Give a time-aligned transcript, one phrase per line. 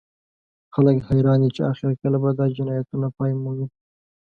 [0.73, 3.65] خلک حیران دي چې اخر کله به دا جنایتونه پای مومي